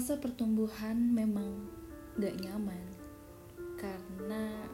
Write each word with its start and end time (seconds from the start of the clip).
Fase 0.00 0.16
pertumbuhan 0.16 0.96
memang 1.12 1.68
gak 2.16 2.40
nyaman 2.40 2.88
karena 3.76 4.64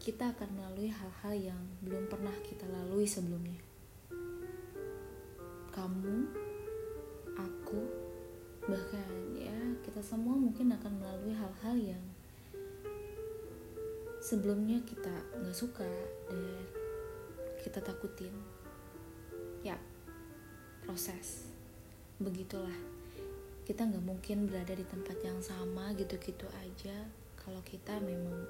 kita 0.00 0.32
akan 0.32 0.56
melalui 0.56 0.88
hal-hal 0.88 1.52
yang 1.52 1.60
belum 1.84 2.08
pernah 2.08 2.32
kita 2.40 2.64
lalui 2.64 3.04
sebelumnya. 3.04 3.60
Kamu, 5.68 6.16
aku, 7.36 7.80
bahkan 8.64 9.36
ya 9.36 9.76
kita 9.84 10.00
semua 10.00 10.32
mungkin 10.32 10.80
akan 10.80 10.96
melalui 10.96 11.36
hal-hal 11.36 11.76
yang 11.92 12.04
sebelumnya 14.24 14.80
kita 14.88 15.12
nggak 15.44 15.52
suka 15.52 15.84
dan 16.32 16.64
kita 17.60 17.84
takutin. 17.84 18.32
Ya, 19.60 19.76
proses. 20.88 21.52
Begitulah. 22.16 23.01
Kita 23.62 23.86
nggak 23.86 24.02
mungkin 24.02 24.50
berada 24.50 24.74
di 24.74 24.82
tempat 24.82 25.22
yang 25.22 25.38
sama 25.38 25.94
gitu-gitu 25.94 26.50
aja 26.66 27.06
kalau 27.38 27.62
kita 27.62 27.94
memang 28.02 28.42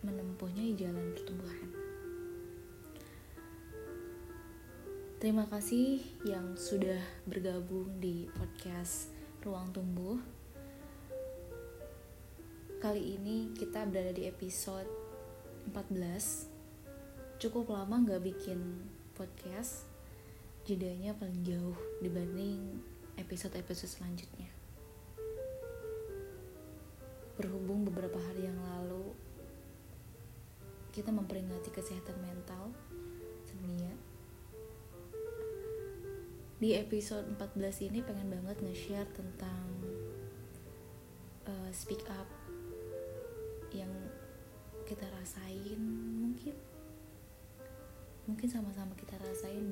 menempuhnya 0.00 0.64
di 0.72 0.74
jalan 0.76 1.12
pertumbuhan. 1.12 1.68
Terima 5.20 5.44
kasih 5.48 6.00
yang 6.24 6.56
sudah 6.56 7.00
bergabung 7.28 8.00
di 8.00 8.28
podcast 8.32 9.12
Ruang 9.44 9.72
Tumbuh. 9.72 10.20
Kali 12.80 13.16
ini 13.16 13.52
kita 13.56 13.84
berada 13.88 14.12
di 14.12 14.28
episode 14.28 14.88
14. 15.72 17.40
Cukup 17.40 17.72
lama 17.72 18.00
nggak 18.04 18.20
bikin 18.20 18.60
podcast 19.16 19.93
jedanya 20.64 21.12
paling 21.12 21.44
jauh 21.44 21.76
dibanding 22.00 22.80
episode-episode 23.20 24.00
selanjutnya. 24.00 24.48
Berhubung 27.36 27.84
beberapa 27.84 28.16
hari 28.16 28.48
yang 28.48 28.56
lalu 28.56 29.12
kita 30.96 31.12
memperingati 31.12 31.68
kesehatan 31.68 32.16
mental 32.24 32.72
sedunia. 33.44 33.92
Di 36.56 36.80
episode 36.80 37.28
14 37.28 37.92
ini 37.92 38.00
pengen 38.00 38.32
banget 38.32 38.56
nge-share 38.64 39.10
tentang 39.12 39.68
uh, 41.44 41.70
speak 41.76 42.00
up 42.08 42.28
yang 43.68 43.90
kita 44.88 45.04
rasain 45.12 45.80
mungkin 46.24 46.56
mungkin 48.24 48.48
sama-sama 48.48 48.96
kita 48.96 49.20
rasain 49.20 49.68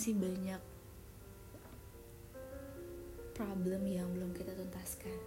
masih 0.00 0.16
banyak 0.16 0.62
problem 3.36 3.84
yang 3.84 4.08
belum 4.16 4.32
kita 4.32 4.56
tuntaskan 4.56 5.20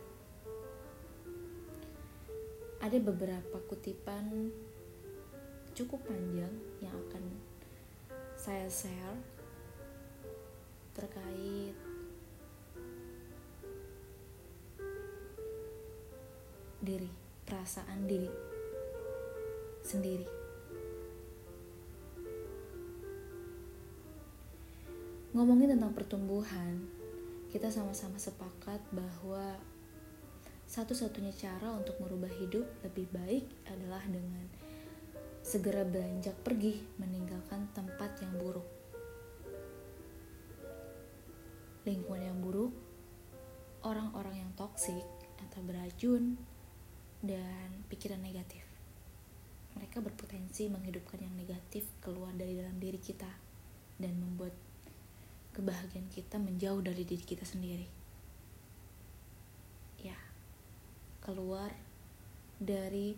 ada 2.81 2.97
beberapa 2.97 3.61
kutipan 3.69 4.49
cukup 5.77 6.01
panjang 6.09 6.49
yang 6.81 6.89
akan 7.05 7.21
saya 8.33 8.65
share 8.65 9.21
terkait 10.97 11.77
diri, 16.81 17.13
perasaan 17.45 18.09
diri 18.09 18.33
sendiri. 19.85 20.42
Ngomongin 25.33 25.73
tentang 25.73 25.97
pertumbuhan, 25.97 26.85
kita 27.49 27.73
sama-sama 27.73 28.21
sepakat 28.21 28.77
bahwa 28.93 29.57
satu-satunya 30.69 31.33
cara 31.33 31.73
untuk 31.73 31.97
merubah 31.97 32.29
hidup 32.37 32.69
lebih 32.85 33.09
baik 33.09 33.49
adalah 33.65 34.05
dengan 34.05 34.45
segera 35.41 35.81
beranjak 35.89 36.37
pergi 36.45 36.85
meninggalkan 37.01 37.65
tempat 37.73 38.13
yang 38.21 38.37
buruk. 38.37 38.69
Lingkungan 41.89 42.23
yang 42.29 42.37
buruk, 42.37 42.69
orang-orang 43.81 44.37
yang 44.37 44.51
toksik 44.53 45.01
atau 45.49 45.65
beracun, 45.65 46.37
dan 47.25 47.81
pikiran 47.89 48.21
negatif. 48.21 48.61
Mereka 49.73 49.97
berpotensi 49.97 50.69
menghidupkan 50.69 51.25
yang 51.25 51.33
negatif 51.33 51.89
keluar 52.05 52.29
dari 52.37 52.53
dalam 52.53 52.77
diri 52.77 53.01
kita 53.01 53.33
dan 53.97 54.13
membuat 54.21 54.72
kebahagiaan 55.53 56.09
kita 56.09 56.41
menjauh 56.41 56.81
dari 56.81 57.05
diri 57.05 57.23
kita 57.23 57.45
sendiri. 57.45 57.87
Ya, 60.01 60.17
keluar 61.23 61.71
dari 62.59 63.15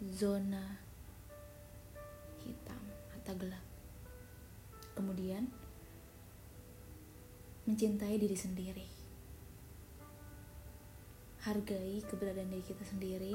zona 0.00 0.78
hitam 2.44 2.84
atau 3.20 3.34
gelap. 3.34 3.64
Kemudian 4.94 5.48
mencintai 7.64 8.16
diri 8.20 8.36
sendiri 8.36 9.00
hargai 11.40 12.04
keberadaan 12.04 12.52
diri 12.52 12.64
kita 12.64 12.84
sendiri 12.84 13.32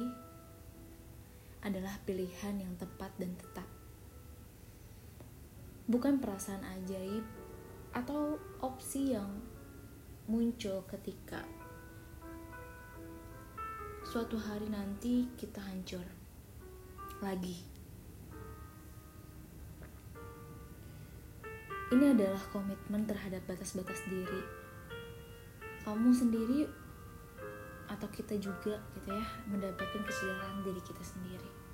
adalah 1.66 1.98
pilihan 2.06 2.62
yang 2.62 2.74
tepat 2.78 3.10
dan 3.18 3.34
tetap. 3.34 3.66
Bukan 5.90 6.22
perasaan 6.22 6.62
ajaib 6.62 7.26
atau 7.96 8.36
opsi 8.60 9.16
yang 9.16 9.40
muncul 10.28 10.84
ketika 10.92 11.40
suatu 14.04 14.36
hari 14.36 14.68
nanti 14.68 15.32
kita 15.40 15.64
hancur 15.64 16.04
lagi. 17.24 17.64
Ini 21.96 22.12
adalah 22.12 22.42
komitmen 22.52 23.08
terhadap 23.08 23.48
batas-batas 23.48 24.04
diri. 24.12 24.44
Kamu 25.88 26.12
sendiri 26.12 26.68
atau 27.88 28.10
kita 28.12 28.36
juga 28.42 28.82
gitu 28.98 29.14
ya 29.14 29.26
mendapatkan 29.48 30.02
kesadaran 30.04 30.66
diri 30.66 30.82
kita 30.82 31.06
sendiri 31.06 31.65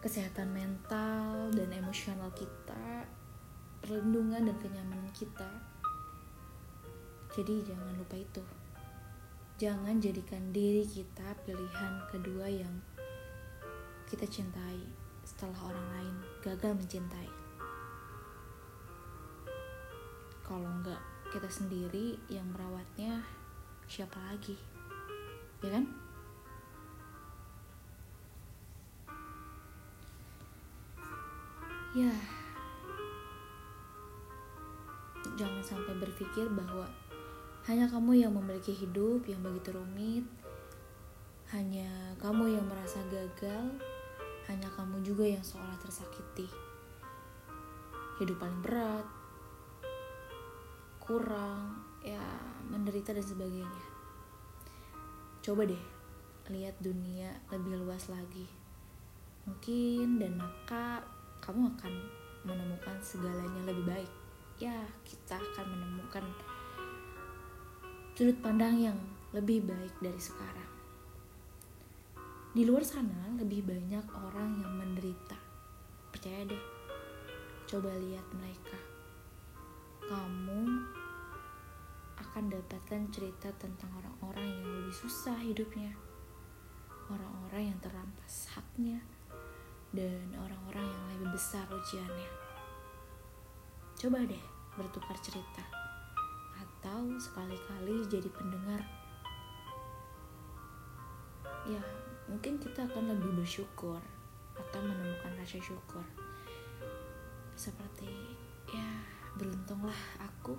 kesehatan 0.00 0.48
mental 0.56 1.52
dan 1.52 1.68
emosional 1.76 2.32
kita 2.32 3.04
perlindungan 3.84 4.48
dan 4.48 4.56
kenyamanan 4.56 5.12
kita. 5.12 5.48
Jadi 7.36 7.68
jangan 7.68 7.92
lupa 8.00 8.16
itu. 8.16 8.40
Jangan 9.60 10.00
jadikan 10.00 10.56
diri 10.56 10.88
kita 10.88 11.36
pilihan 11.44 12.00
kedua 12.08 12.48
yang 12.48 12.80
kita 14.08 14.24
cintai 14.24 14.80
setelah 15.20 15.68
orang 15.68 15.86
lain 15.92 16.16
gagal 16.40 16.72
mencintai. 16.80 17.28
Kalau 20.40 20.64
enggak 20.64 20.98
kita 21.28 21.46
sendiri 21.46 22.16
yang 22.32 22.48
merawatnya 22.56 23.20
siapa 23.84 24.16
lagi? 24.32 24.56
Ya 25.60 25.76
kan 25.76 26.09
ya. 31.96 32.14
Jangan 35.34 35.62
sampai 35.64 35.94
berpikir 35.98 36.46
bahwa 36.52 36.86
hanya 37.68 37.88
kamu 37.88 38.24
yang 38.24 38.32
memiliki 38.34 38.72
hidup 38.72 39.24
yang 39.28 39.40
begitu 39.44 39.76
rumit 39.76 40.24
hanya 41.50 42.14
kamu 42.22 42.56
yang 42.56 42.66
merasa 42.70 43.02
gagal 43.10 43.74
hanya 44.46 44.68
kamu 44.74 45.02
juga 45.02 45.26
yang 45.26 45.42
seolah 45.42 45.74
tersakiti. 45.82 46.46
Hidup 48.22 48.38
paling 48.38 48.60
berat 48.62 49.06
kurang 51.02 51.82
ya 52.06 52.22
menderita 52.70 53.10
dan 53.10 53.26
sebagainya. 53.26 53.82
Coba 55.42 55.66
deh 55.66 55.84
lihat 56.54 56.78
dunia 56.78 57.34
lebih 57.50 57.82
luas 57.82 58.06
lagi. 58.06 58.46
Mungkin 59.46 60.22
dan 60.22 60.38
maka 60.38 61.02
kamu 61.40 61.72
akan 61.76 61.92
menemukan 62.44 62.96
segalanya 63.00 63.62
lebih 63.68 63.84
baik. 63.88 64.12
Ya 64.60 64.76
kita 65.04 65.40
akan 65.40 65.66
menemukan 65.72 66.24
sudut 68.12 68.36
pandang 68.44 68.76
yang 68.76 68.98
lebih 69.32 69.64
baik 69.64 69.96
dari 70.04 70.20
sekarang. 70.20 70.70
Di 72.52 72.68
luar 72.68 72.84
sana 72.84 73.32
lebih 73.40 73.64
banyak 73.64 74.04
orang 74.12 74.60
yang 74.60 74.72
menderita. 74.76 75.38
Percaya 76.12 76.44
deh 76.44 76.64
coba 77.70 77.94
lihat 77.96 78.26
mereka. 78.34 78.76
Kamu 80.04 80.62
akan 82.18 82.44
dapatkan 82.50 83.02
cerita 83.14 83.48
tentang 83.56 83.88
orang-orang 84.02 84.42
yang 84.42 84.66
lebih 84.66 84.94
susah 84.94 85.38
hidupnya. 85.40 85.94
orang-orang 87.10 87.74
yang 87.74 87.78
terampas 87.82 88.54
haknya, 88.54 89.02
dan 89.90 90.22
orang-orang 90.38 90.86
yang 90.86 91.04
lebih 91.14 91.34
besar 91.34 91.66
ujiannya. 91.70 92.30
Coba 93.98 94.24
deh 94.24 94.44
bertukar 94.78 95.18
cerita, 95.20 95.64
atau 96.56 97.10
sekali-kali 97.20 98.06
jadi 98.08 98.30
pendengar. 98.32 98.80
Ya, 101.68 101.82
mungkin 102.30 102.56
kita 102.56 102.88
akan 102.88 103.12
lebih 103.12 103.44
bersyukur 103.44 104.00
atau 104.56 104.80
menemukan 104.80 105.36
rasa 105.36 105.60
syukur. 105.60 106.06
Seperti, 107.52 108.08
ya, 108.72 108.88
beruntunglah 109.36 110.00
aku. 110.16 110.56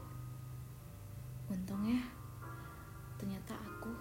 Untungnya, 1.49 1.99
ternyata 3.17 3.53
aku 3.53 3.91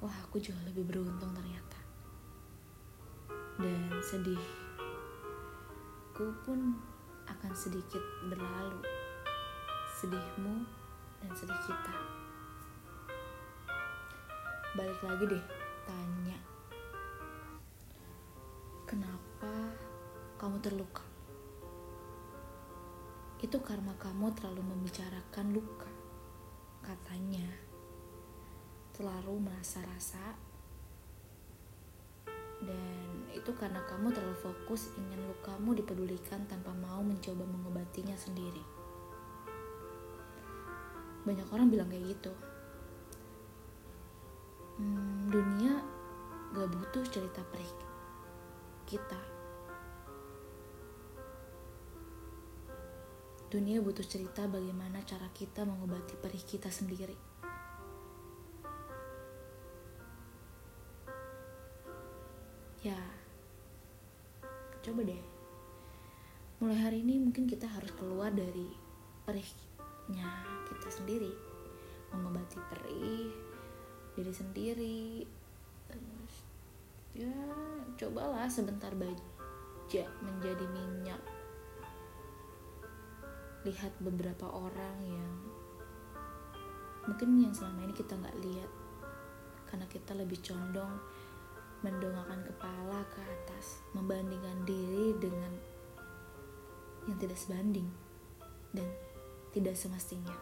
wah 0.00 0.16
aku 0.24 0.40
juga 0.40 0.64
lebih 0.64 0.88
beruntung 0.88 1.28
ternyata 1.36 1.79
sedih. 4.00 4.40
Ku 6.16 6.32
pun 6.44 6.72
akan 7.28 7.52
sedikit 7.52 8.00
berlalu. 8.32 8.80
Sedihmu 10.00 10.64
dan 11.20 11.32
sedih 11.36 11.60
kita. 11.68 11.96
Balik 14.72 15.00
lagi 15.04 15.24
deh 15.36 15.44
tanya. 15.84 16.38
Kenapa 18.88 19.52
kamu 20.40 20.56
terluka? 20.64 21.04
Itu 23.40 23.60
karena 23.60 23.92
kamu 24.00 24.32
terlalu 24.32 24.64
membicarakan 24.64 25.52
luka 25.52 25.92
katanya. 26.80 27.48
Selalu 28.96 29.44
merasa 29.44 29.80
rasa 29.84 30.49
dan 32.60 33.24
itu 33.32 33.50
karena 33.56 33.80
kamu 33.88 34.12
terlalu 34.12 34.36
fokus 34.40 34.92
ingin 35.00 35.20
lukamu 35.24 35.72
dipedulikan 35.72 36.44
tanpa 36.44 36.76
mau 36.76 37.00
mencoba 37.00 37.44
mengobatinya 37.48 38.12
sendiri. 38.18 38.60
Banyak 41.24 41.48
orang 41.52 41.72
bilang 41.72 41.88
kayak 41.88 42.16
gitu. 42.16 42.32
Hmm, 44.80 45.28
dunia 45.28 45.80
gak 46.56 46.68
butuh 46.68 47.04
cerita 47.08 47.40
perih 47.48 47.72
kita. 48.88 49.20
Dunia 53.50 53.82
butuh 53.82 54.06
cerita 54.06 54.46
bagaimana 54.46 55.02
cara 55.02 55.26
kita 55.34 55.66
mengobati 55.66 56.14
perih 56.16 56.44
kita 56.44 56.70
sendiri 56.70 57.29
ya. 62.80 62.96
Coba 64.80 65.04
deh. 65.04 65.20
Mulai 66.60 66.78
hari 66.80 66.98
ini 67.04 67.20
mungkin 67.20 67.44
kita 67.44 67.68
harus 67.68 67.92
keluar 67.96 68.32
dari 68.32 68.68
perihnya 69.24 70.28
kita 70.68 70.88
sendiri. 70.88 71.32
Mengobati 72.12 72.56
perih 72.72 73.28
diri 74.16 74.32
sendiri. 74.32 75.24
Terus 75.88 76.34
ya 77.12 77.36
cobalah 78.00 78.48
sebentar 78.48 78.92
baja 78.96 80.04
menjadi 80.24 80.64
minyak. 80.72 81.20
Lihat 83.68 83.92
beberapa 84.00 84.48
orang 84.48 84.96
yang 85.04 85.32
mungkin 87.04 87.44
yang 87.44 87.52
selama 87.52 87.84
ini 87.84 87.92
kita 87.92 88.16
nggak 88.16 88.40
lihat. 88.40 88.70
Karena 89.68 89.86
kita 89.86 90.16
lebih 90.16 90.40
condong 90.40 91.19
mendongakkan 91.80 92.44
kepala 92.44 93.00
ke 93.08 93.20
atas, 93.24 93.80
membandingkan 93.96 94.64
diri 94.68 95.16
dengan 95.16 95.52
yang 97.08 97.16
tidak 97.16 97.38
sebanding 97.40 97.88
dan 98.76 98.84
tidak 99.56 99.74
semestinya. 99.74 100.36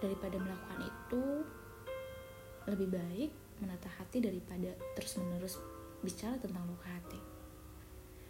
Daripada 0.00 0.36
melakukan 0.40 0.80
itu, 0.88 1.24
lebih 2.66 2.88
baik 2.92 3.30
menata 3.60 3.88
hati 3.96 4.20
daripada 4.20 4.72
terus-menerus 4.96 5.56
bicara 6.04 6.36
tentang 6.36 6.64
luka 6.68 6.88
hati. 6.88 7.20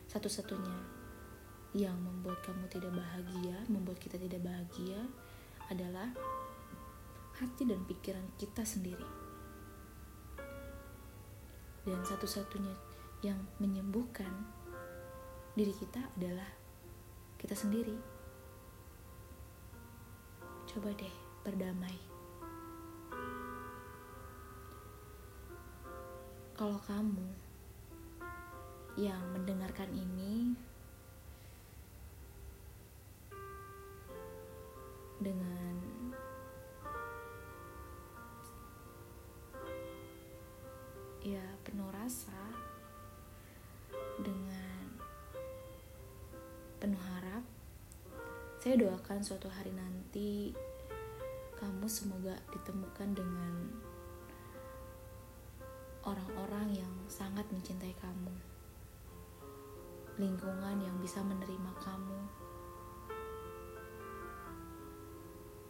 Satu-satunya 0.06 0.78
yang 1.74 1.98
membuat 1.98 2.40
kamu 2.46 2.70
tidak 2.70 2.94
bahagia, 2.94 3.56
membuat 3.66 3.98
kita 3.98 4.16
tidak 4.16 4.40
bahagia 4.46 5.02
adalah 5.66 6.08
hati 7.36 7.68
dan 7.68 7.84
pikiran 7.84 8.24
kita 8.40 8.64
sendiri. 8.64 9.08
Dan 11.86 12.00
satu-satunya 12.02 12.74
yang 13.22 13.38
menyembuhkan 13.62 14.30
diri 15.56 15.72
kita 15.76 16.00
adalah 16.16 16.48
kita 17.36 17.52
sendiri. 17.52 17.96
Coba 20.66 20.92
deh 20.96 21.14
berdamai. 21.44 21.96
Kalau 26.56 26.80
kamu 26.88 27.28
yang 28.96 29.20
mendengarkan 29.36 29.92
ini 29.92 30.56
dengan 35.20 35.65
ya 41.26 41.42
penuh 41.66 41.90
rasa 41.90 42.38
dengan 44.22 44.94
penuh 46.78 47.02
harap. 47.02 47.42
Saya 48.62 48.78
doakan 48.78 49.26
suatu 49.26 49.50
hari 49.50 49.74
nanti 49.74 50.54
kamu 51.58 51.90
semoga 51.90 52.38
ditemukan 52.54 53.18
dengan 53.18 53.54
orang-orang 56.06 56.78
yang 56.78 56.94
sangat 57.10 57.42
mencintai 57.50 57.94
kamu. 57.98 58.34
Lingkungan 60.22 60.78
yang 60.78 60.94
bisa 61.02 61.26
menerima 61.26 61.72
kamu. 61.82 62.20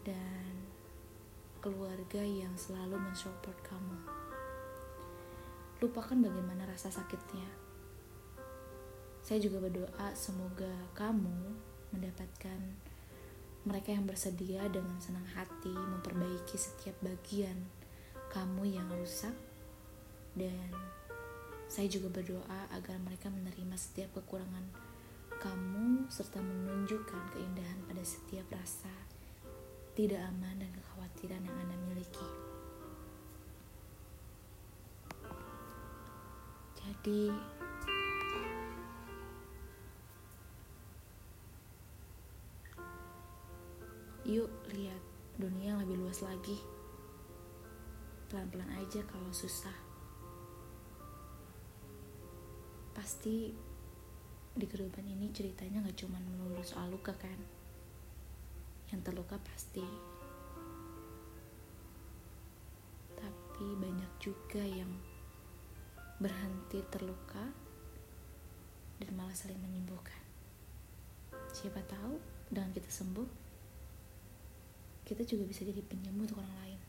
Dan 0.04 0.52
keluarga 1.64 2.20
yang 2.20 2.52
selalu 2.60 3.00
mensupport 3.00 3.56
kamu 3.64 4.15
lupakan 5.80 6.16
bagaimana 6.16 6.64
rasa 6.64 6.88
sakitnya. 6.88 7.46
Saya 9.20 9.42
juga 9.42 9.58
berdoa 9.58 10.14
semoga 10.14 10.70
kamu 10.94 11.58
mendapatkan 11.92 12.60
mereka 13.66 13.90
yang 13.90 14.06
bersedia 14.06 14.62
dengan 14.70 14.94
senang 15.02 15.26
hati 15.34 15.74
memperbaiki 15.74 16.54
setiap 16.54 16.94
bagian 17.02 17.66
kamu 18.30 18.78
yang 18.78 18.86
rusak 18.94 19.34
dan 20.38 20.70
saya 21.66 21.90
juga 21.90 22.22
berdoa 22.22 22.70
agar 22.70 22.94
mereka 23.02 23.26
menerima 23.26 23.74
setiap 23.74 24.14
kekurangan 24.14 24.62
kamu 25.42 26.06
serta 26.06 26.38
menunjukkan 26.38 27.34
keindahan 27.34 27.82
pada 27.90 28.02
setiap 28.06 28.46
rasa 28.54 28.94
tidak 29.98 30.22
aman 30.30 30.62
dan 30.62 30.70
kekhawatiran 30.70 31.42
yang 31.42 31.56
Anda 31.56 31.76
miliki. 31.88 32.45
Jadi 36.86 37.34
yuk 44.26 44.50
lihat 44.70 45.02
dunia 45.34 45.74
yang 45.74 45.82
lebih 45.82 45.98
luas 45.98 46.22
lagi. 46.22 46.58
Pelan-pelan 48.30 48.70
aja 48.78 49.02
kalau 49.06 49.30
susah. 49.34 49.74
Pasti 52.94 53.50
di 54.56 54.64
kehidupan 54.64 55.04
ini 55.10 55.30
ceritanya 55.34 55.82
gak 55.90 56.06
cuma 56.06 56.22
melulu 56.22 56.62
soal 56.62 56.90
luka 56.90 57.14
kan. 57.18 57.38
Yang 58.94 59.10
terluka 59.10 59.38
pasti. 59.42 59.86
Tapi 63.14 63.66
banyak 63.78 64.12
juga 64.22 64.62
yang 64.62 64.90
berhenti 66.16 66.80
terluka 66.88 67.44
dan 68.96 69.10
malah 69.12 69.36
saling 69.36 69.60
menyembuhkan. 69.60 70.22
Siapa 71.52 71.84
tahu 71.84 72.16
dengan 72.48 72.72
kita 72.72 72.88
sembuh, 72.88 73.28
kita 75.04 75.22
juga 75.28 75.44
bisa 75.44 75.62
jadi 75.68 75.84
penyembuh 75.84 76.24
untuk 76.24 76.40
orang 76.40 76.56
lain. 76.64 76.80